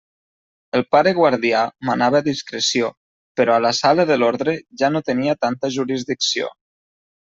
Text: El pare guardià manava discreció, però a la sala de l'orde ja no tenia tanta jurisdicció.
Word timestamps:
El 0.77 0.83
pare 0.93 1.11
guardià 1.17 1.59
manava 1.89 2.21
discreció, 2.29 2.89
però 3.41 3.57
a 3.59 3.63
la 3.67 3.73
sala 3.83 4.07
de 4.13 4.17
l'orde 4.23 4.57
ja 4.83 4.91
no 4.95 5.03
tenia 5.11 5.37
tanta 5.47 5.75
jurisdicció. 5.77 6.51